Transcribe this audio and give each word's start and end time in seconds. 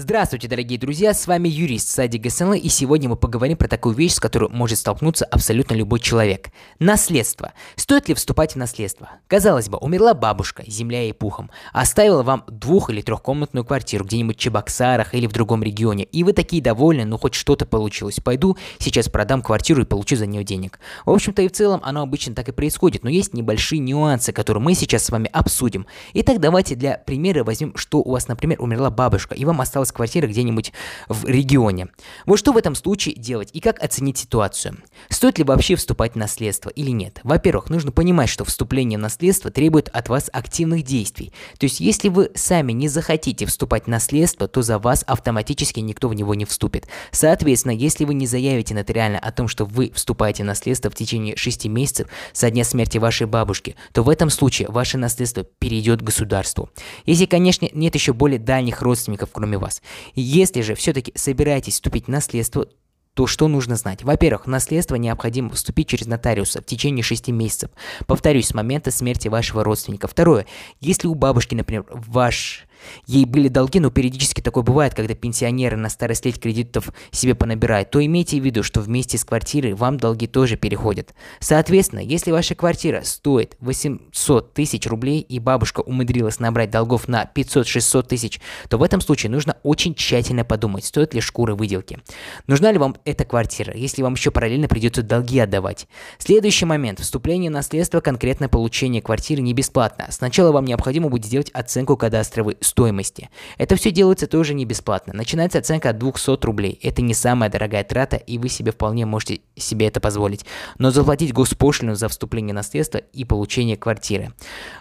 Здравствуйте, 0.00 0.46
дорогие 0.46 0.78
друзья, 0.78 1.12
с 1.12 1.26
вами 1.26 1.48
юрист 1.48 1.88
Сади 1.88 2.18
ГСНЛ, 2.18 2.52
и 2.52 2.68
сегодня 2.68 3.08
мы 3.08 3.16
поговорим 3.16 3.56
про 3.56 3.66
такую 3.66 3.96
вещь, 3.96 4.12
с 4.12 4.20
которой 4.20 4.48
может 4.48 4.78
столкнуться 4.78 5.24
абсолютно 5.24 5.74
любой 5.74 5.98
человек. 5.98 6.50
Наследство. 6.78 7.52
Стоит 7.74 8.06
ли 8.06 8.14
вступать 8.14 8.52
в 8.52 8.56
наследство? 8.58 9.08
Казалось 9.26 9.68
бы, 9.68 9.76
умерла 9.78 10.14
бабушка, 10.14 10.62
земля 10.68 11.02
ей 11.02 11.12
пухом, 11.12 11.50
оставила 11.72 12.22
вам 12.22 12.44
двух- 12.46 12.90
или 12.90 13.02
трехкомнатную 13.02 13.64
квартиру 13.64 14.04
где-нибудь 14.04 14.36
в 14.36 14.38
Чебоксарах 14.38 15.16
или 15.16 15.26
в 15.26 15.32
другом 15.32 15.64
регионе, 15.64 16.04
и 16.04 16.22
вы 16.22 16.32
такие 16.32 16.62
довольны, 16.62 17.04
ну 17.04 17.18
хоть 17.18 17.34
что-то 17.34 17.66
получилось. 17.66 18.20
Пойду 18.22 18.56
сейчас 18.78 19.08
продам 19.08 19.42
квартиру 19.42 19.82
и 19.82 19.84
получу 19.84 20.14
за 20.14 20.26
нее 20.26 20.44
денег. 20.44 20.78
В 21.06 21.10
общем-то 21.10 21.42
и 21.42 21.48
в 21.48 21.52
целом 21.52 21.80
оно 21.82 22.02
обычно 22.02 22.36
так 22.36 22.48
и 22.48 22.52
происходит, 22.52 23.02
но 23.02 23.10
есть 23.10 23.34
небольшие 23.34 23.80
нюансы, 23.80 24.32
которые 24.32 24.62
мы 24.62 24.74
сейчас 24.74 25.06
с 25.06 25.10
вами 25.10 25.28
обсудим. 25.32 25.88
Итак, 26.14 26.38
давайте 26.38 26.76
для 26.76 26.98
примера 26.98 27.42
возьмем, 27.42 27.76
что 27.76 27.98
у 27.98 28.12
вас, 28.12 28.28
например, 28.28 28.62
умерла 28.62 28.90
бабушка, 28.90 29.34
и 29.34 29.44
вам 29.44 29.60
осталось 29.60 29.87
осталась 29.88 29.92
квартира 29.92 30.26
где-нибудь 30.26 30.72
в 31.08 31.24
регионе. 31.24 31.88
Вот 32.26 32.38
что 32.38 32.52
в 32.52 32.56
этом 32.56 32.74
случае 32.74 33.14
делать 33.14 33.50
и 33.52 33.60
как 33.60 33.82
оценить 33.82 34.18
ситуацию? 34.18 34.78
Стоит 35.08 35.38
ли 35.38 35.44
вообще 35.44 35.76
вступать 35.76 36.12
в 36.12 36.16
наследство 36.16 36.70
или 36.70 36.90
нет? 36.90 37.20
Во-первых, 37.24 37.70
нужно 37.70 37.92
понимать, 37.92 38.28
что 38.28 38.44
вступление 38.44 38.98
в 38.98 39.02
наследство 39.02 39.50
требует 39.50 39.88
от 39.88 40.08
вас 40.08 40.30
активных 40.32 40.82
действий. 40.82 41.32
То 41.58 41.64
есть, 41.64 41.80
если 41.80 42.08
вы 42.08 42.30
сами 42.34 42.72
не 42.72 42.88
захотите 42.88 43.46
вступать 43.46 43.84
в 43.84 43.88
наследство, 43.88 44.48
то 44.48 44.62
за 44.62 44.78
вас 44.78 45.04
автоматически 45.06 45.80
никто 45.80 46.08
в 46.08 46.14
него 46.14 46.34
не 46.34 46.44
вступит. 46.44 46.86
Соответственно, 47.10 47.72
если 47.72 48.04
вы 48.04 48.14
не 48.14 48.26
заявите 48.26 48.74
нотариально 48.74 49.18
о 49.18 49.32
том, 49.32 49.48
что 49.48 49.64
вы 49.64 49.90
вступаете 49.94 50.42
в 50.42 50.46
наследство 50.46 50.90
в 50.90 50.94
течение 50.94 51.36
6 51.36 51.66
месяцев 51.66 52.08
со 52.32 52.50
дня 52.50 52.64
смерти 52.64 52.98
вашей 52.98 53.26
бабушки, 53.26 53.76
то 53.92 54.02
в 54.02 54.08
этом 54.08 54.30
случае 54.30 54.68
ваше 54.68 54.98
наследство 54.98 55.44
перейдет 55.44 56.02
государству. 56.02 56.70
Если, 57.04 57.26
конечно, 57.26 57.68
нет 57.72 57.94
еще 57.94 58.12
более 58.12 58.38
дальних 58.38 58.82
родственников, 58.82 59.30
кроме 59.32 59.58
вас. 59.58 59.77
Если 60.14 60.60
же 60.60 60.74
все-таки 60.74 61.12
собираетесь 61.14 61.74
вступить 61.74 62.06
в 62.06 62.10
наследство, 62.10 62.68
то 63.14 63.26
что 63.26 63.48
нужно 63.48 63.74
знать? 63.74 64.04
Во-первых, 64.04 64.46
наследство 64.46 64.94
необходимо 64.94 65.50
вступить 65.50 65.88
через 65.88 66.06
нотариуса 66.06 66.60
в 66.60 66.66
течение 66.66 67.02
6 67.02 67.28
месяцев. 67.28 67.70
Повторюсь, 68.06 68.46
с 68.46 68.54
момента 68.54 68.92
смерти 68.92 69.26
вашего 69.26 69.64
родственника. 69.64 70.06
Второе, 70.06 70.46
если 70.78 71.08
у 71.08 71.16
бабушки, 71.16 71.56
например, 71.56 71.84
ваш 71.90 72.67
ей 73.06 73.24
были 73.24 73.48
долги, 73.48 73.80
но 73.80 73.90
периодически 73.90 74.40
такое 74.40 74.62
бывает, 74.62 74.94
когда 74.94 75.14
пенсионеры 75.14 75.76
на 75.76 75.88
старость 75.88 76.26
лет 76.26 76.38
кредитов 76.38 76.90
себе 77.10 77.34
понабирают, 77.34 77.90
то 77.90 78.04
имейте 78.04 78.40
в 78.40 78.44
виду, 78.44 78.62
что 78.62 78.80
вместе 78.80 79.18
с 79.18 79.24
квартирой 79.24 79.74
вам 79.74 79.96
долги 79.98 80.26
тоже 80.26 80.56
переходят. 80.56 81.14
Соответственно, 81.40 82.00
если 82.00 82.30
ваша 82.30 82.54
квартира 82.54 83.02
стоит 83.02 83.56
800 83.60 84.54
тысяч 84.54 84.86
рублей 84.86 85.20
и 85.20 85.38
бабушка 85.38 85.80
умудрилась 85.80 86.40
набрать 86.40 86.70
долгов 86.70 87.08
на 87.08 87.30
500-600 87.34 88.02
тысяч, 88.08 88.40
то 88.68 88.78
в 88.78 88.82
этом 88.82 89.00
случае 89.00 89.30
нужно 89.30 89.56
очень 89.62 89.94
тщательно 89.94 90.44
подумать, 90.44 90.84
стоит 90.84 91.14
ли 91.14 91.20
шкуры 91.20 91.54
выделки. 91.54 91.98
Нужна 92.46 92.72
ли 92.72 92.78
вам 92.78 92.96
эта 93.04 93.24
квартира, 93.24 93.74
если 93.74 94.02
вам 94.02 94.14
еще 94.14 94.30
параллельно 94.30 94.68
придется 94.68 95.02
долги 95.02 95.38
отдавать. 95.38 95.86
Следующий 96.18 96.64
момент. 96.64 97.00
Вступление 97.00 97.50
в 97.50 97.54
наследство, 97.54 98.00
конкретно 98.00 98.48
получение 98.48 99.02
квартиры 99.02 99.42
не 99.42 99.54
бесплатно. 99.54 100.06
Сначала 100.10 100.52
вам 100.52 100.64
необходимо 100.64 101.08
будет 101.08 101.26
сделать 101.26 101.50
оценку 101.52 101.96
кадастровой 101.96 102.56
стоимости. 102.68 103.30
Это 103.56 103.76
все 103.76 103.90
делается 103.90 104.26
тоже 104.26 104.54
не 104.54 104.64
бесплатно. 104.64 105.12
Начинается 105.12 105.58
оценка 105.58 105.90
от 105.90 105.98
200 105.98 106.44
рублей. 106.44 106.78
Это 106.82 107.02
не 107.02 107.14
самая 107.14 107.50
дорогая 107.50 107.84
трата, 107.84 108.16
и 108.16 108.38
вы 108.38 108.48
себе 108.48 108.72
вполне 108.72 109.06
можете 109.06 109.40
себе 109.56 109.86
это 109.86 110.00
позволить. 110.00 110.44
Но 110.78 110.90
заплатить 110.90 111.32
госпошлину 111.32 111.94
за 111.94 112.08
вступление 112.08 112.52
в 112.52 112.56
наследство 112.56 112.98
и 112.98 113.24
получение 113.24 113.76
квартиры 113.76 114.32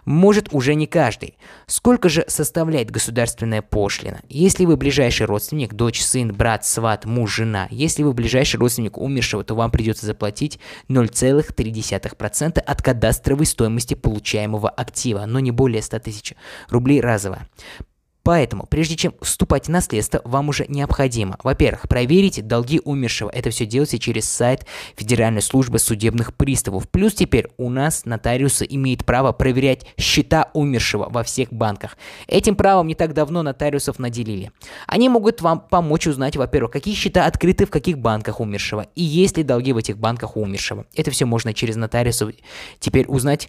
может 0.06 0.50
уже 0.52 0.76
не 0.76 0.88
каждый. 0.88 1.38
Сколько 1.66 2.10
же 2.10 2.26
составляет 2.28 2.92
государственная 2.92 3.62
пошлина? 3.62 4.22
Если 4.30 4.66
вы 4.66 4.78
ближайший 4.78 5.26
родственник, 5.26 5.74
дочь, 5.74 6.02
сын, 6.02 6.34
брат, 6.34 6.66
сват, 6.66 7.06
муж, 7.06 7.36
жена, 7.36 7.68
если 7.72 8.04
вы 8.04 8.14
ближайший 8.14 8.58
родственник 8.58 8.98
умершего, 8.98 9.44
то 9.44 9.56
вам 9.56 9.72
придется 9.72 10.06
заплатить 10.06 10.60
0,3% 10.90 12.60
от 12.60 12.82
кадастровой 12.82 13.46
стоимости 13.46 13.94
получаемого 13.94 14.70
актива, 14.70 15.26
но 15.26 15.40
не 15.40 15.52
более 15.52 15.82
100 15.82 16.00
тысяч 16.00 16.34
рублей 16.70 17.02
разово. 17.02 17.48
Поэтому, 18.28 18.66
прежде 18.66 18.98
чем 18.98 19.14
вступать 19.22 19.68
в 19.68 19.70
наследство, 19.70 20.20
вам 20.26 20.50
уже 20.50 20.66
необходимо, 20.68 21.38
во-первых, 21.44 21.88
проверить 21.88 22.46
долги 22.46 22.82
умершего. 22.84 23.30
Это 23.30 23.52
все 23.52 23.66
делается 23.66 24.00
через 24.00 24.26
сайт 24.30 24.68
Федеральной 24.98 25.42
службы 25.42 25.80
судебных 25.80 26.36
приставов. 26.36 26.90
Плюс 26.90 27.14
теперь 27.14 27.48
у 27.56 27.70
нас 27.70 28.04
нотариусы 28.04 28.68
имеют 28.70 29.06
право 29.06 29.32
проверять 29.32 29.86
счета 29.98 30.50
умершего 30.54 31.08
во 31.10 31.24
всех 31.24 31.54
банках. 31.54 31.98
Этим 32.28 32.58
правом 32.58 32.88
не 32.88 32.96
так 32.96 33.14
давно 33.14 33.44
нотариусов 33.44 33.98
наделили. 33.98 34.52
Они 34.88 35.08
могут 35.08 35.42
вам 35.42 35.62
помочь 35.62 36.06
узнать, 36.06 36.36
во-первых, 36.36 36.74
какие 36.74 36.96
счета 36.96 37.28
открыты 37.28 37.66
в 37.66 37.70
каких 37.70 37.98
банках 37.98 38.42
умершего 38.42 38.88
и 38.94 39.04
есть 39.04 39.38
ли 39.38 39.44
долги 39.44 39.72
в 39.72 39.78
этих 39.78 40.00
банках 40.00 40.36
умершего. 40.36 40.86
Это 40.94 41.12
все 41.12 41.24
можно 41.24 41.54
через 41.54 41.78
нотариусов 41.78 42.32
теперь 42.82 43.08
узнать. 43.08 43.48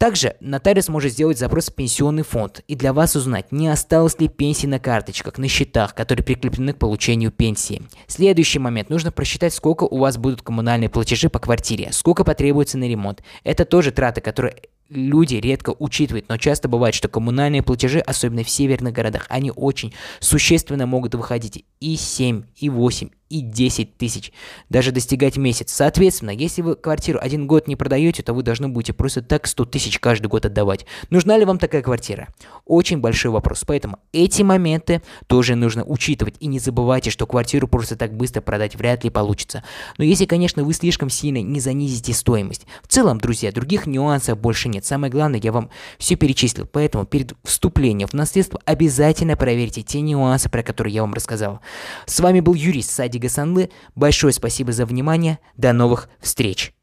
Также 0.00 0.34
нотариус 0.40 0.88
может 0.88 1.12
сделать 1.12 1.38
запрос 1.38 1.68
в 1.68 1.74
пенсионный 1.74 2.22
фонд 2.22 2.62
и 2.66 2.74
для 2.74 2.94
вас 2.94 3.16
узнать, 3.16 3.52
не 3.52 3.68
осталось 3.68 4.18
ли 4.18 4.28
пенсии 4.28 4.66
на 4.66 4.78
карточках, 4.78 5.36
на 5.36 5.46
счетах, 5.46 5.94
которые 5.94 6.24
прикреплены 6.24 6.72
к 6.72 6.78
получению 6.78 7.30
пенсии. 7.30 7.82
Следующий 8.06 8.60
момент. 8.60 8.88
Нужно 8.88 9.12
просчитать, 9.12 9.52
сколько 9.52 9.84
у 9.84 9.98
вас 9.98 10.16
будут 10.16 10.40
коммунальные 10.40 10.88
платежи 10.88 11.28
по 11.28 11.38
квартире, 11.38 11.90
сколько 11.92 12.24
потребуется 12.24 12.78
на 12.78 12.88
ремонт. 12.88 13.22
Это 13.44 13.66
тоже 13.66 13.90
траты, 13.90 14.22
которые 14.22 14.56
люди 14.88 15.34
редко 15.34 15.74
учитывают, 15.78 16.30
но 16.30 16.38
часто 16.38 16.66
бывает, 16.66 16.94
что 16.94 17.08
коммунальные 17.08 17.62
платежи, 17.62 18.00
особенно 18.00 18.42
в 18.42 18.48
северных 18.48 18.94
городах, 18.94 19.26
они 19.28 19.52
очень 19.54 19.92
существенно 20.18 20.86
могут 20.86 21.14
выходить 21.14 21.66
и 21.80 21.96
7, 21.96 22.44
и 22.56 22.68
8, 22.68 23.08
и 23.30 23.40
10 23.40 23.96
тысяч, 23.96 24.32
даже 24.68 24.90
достигать 24.90 25.36
месяц. 25.36 25.72
Соответственно, 25.72 26.30
если 26.30 26.62
вы 26.62 26.74
квартиру 26.74 27.18
один 27.22 27.46
год 27.46 27.68
не 27.68 27.76
продаете, 27.76 28.22
то 28.22 28.34
вы 28.34 28.42
должны 28.42 28.68
будете 28.68 28.92
просто 28.92 29.22
так 29.22 29.46
100 29.46 29.64
тысяч 29.66 29.98
каждый 30.00 30.26
год 30.26 30.44
отдавать. 30.44 30.84
Нужна 31.10 31.38
ли 31.38 31.44
вам 31.44 31.58
такая 31.58 31.80
квартира? 31.80 32.28
Очень 32.66 32.98
большой 32.98 33.30
вопрос. 33.30 33.64
Поэтому 33.64 34.00
эти 34.12 34.42
моменты 34.42 35.00
тоже 35.28 35.54
нужно 35.54 35.84
учитывать. 35.84 36.34
И 36.40 36.48
не 36.48 36.58
забывайте, 36.58 37.10
что 37.10 37.26
квартиру 37.26 37.68
просто 37.68 37.96
так 37.96 38.14
быстро 38.14 38.40
продать 38.40 38.74
вряд 38.74 39.04
ли 39.04 39.10
получится. 39.10 39.62
Но 39.96 40.04
если, 40.04 40.24
конечно, 40.24 40.64
вы 40.64 40.74
слишком 40.74 41.08
сильно 41.08 41.40
не 41.40 41.60
занизите 41.60 42.12
стоимость. 42.12 42.66
В 42.82 42.88
целом, 42.88 43.18
друзья, 43.18 43.52
других 43.52 43.86
нюансов 43.86 44.38
больше 44.38 44.68
нет. 44.68 44.84
Самое 44.84 45.10
главное, 45.10 45.40
я 45.42 45.52
вам 45.52 45.70
все 45.98 46.16
перечислил. 46.16 46.66
Поэтому 46.66 47.06
перед 47.06 47.34
вступлением 47.44 48.08
в 48.08 48.14
наследство 48.14 48.60
обязательно 48.64 49.36
проверьте 49.36 49.82
те 49.82 50.00
нюансы, 50.00 50.50
про 50.50 50.64
которые 50.64 50.94
я 50.94 51.02
вам 51.02 51.14
рассказал. 51.14 51.60
С 52.06 52.20
вами 52.20 52.40
был 52.40 52.54
юрист 52.54 52.90
Сади 52.90 53.18
Гасанлы. 53.18 53.70
Большое 53.94 54.32
спасибо 54.32 54.72
за 54.72 54.86
внимание. 54.86 55.38
До 55.56 55.72
новых 55.72 56.08
встреч! 56.20 56.74